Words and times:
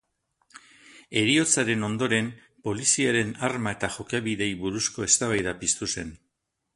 Heriotzaren 1.19 1.85
ondoren, 1.89 2.31
poliziaren 2.69 3.35
arma 3.49 3.75
eta 3.77 3.91
jokabideei 3.99 4.51
buruzko 4.65 5.09
eztabaida 5.09 5.55
piztu 5.65 5.91
zuen. 5.95 6.11